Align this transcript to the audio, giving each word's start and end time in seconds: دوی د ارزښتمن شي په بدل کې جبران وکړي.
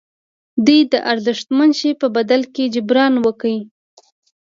دوی 0.65 0.81
د 0.91 0.93
ارزښتمن 1.11 1.69
شي 1.79 1.91
په 2.01 2.07
بدل 2.15 2.41
کې 2.53 2.71
جبران 2.73 3.13
وکړي. 3.25 3.59